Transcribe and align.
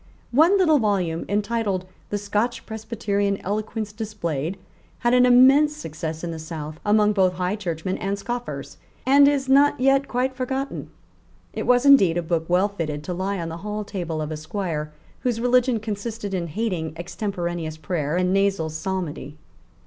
One 0.31 0.57
little 0.57 0.79
volume, 0.79 1.25
entitled 1.29 1.85
The 2.09 2.17
Scotch 2.17 2.65
Presbyterian 2.65 3.37
Eloquence 3.41 3.91
Displayed, 3.93 4.57
had 5.01 5.13
an 5.13 5.27
immense 5.27 5.75
success 5.77 6.23
in 6.23 6.31
the 6.31 6.39
South 6.39 6.79
among 6.83 7.13
both 7.13 7.33
High 7.33 7.55
Churchmen 7.55 7.99
and 7.99 8.17
scoffers, 8.17 8.77
and 9.05 9.27
is 9.27 9.47
not 9.47 9.79
yet 9.79 10.07
quite 10.07 10.33
forgotten. 10.33 10.89
It 11.53 11.67
was 11.67 11.85
indeed 11.85 12.17
a 12.17 12.23
book 12.23 12.45
well 12.47 12.67
fitted 12.69 13.03
to 13.03 13.13
lie 13.13 13.37
on 13.39 13.49
the 13.49 13.57
hall 13.57 13.83
table 13.83 14.23
of 14.23 14.31
a 14.31 14.37
Squire 14.37 14.91
whose 15.19 15.39
religion 15.39 15.79
consisted 15.79 16.33
in 16.33 16.47
hating 16.47 16.93
extemporaneous 16.97 17.77
prayer 17.77 18.17
and 18.17 18.33
nasal 18.33 18.71
psalmody. 18.71 19.37